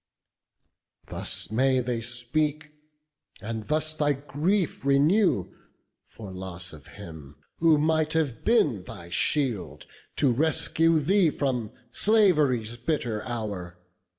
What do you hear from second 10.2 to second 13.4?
rescue thee from slav'ry's bitter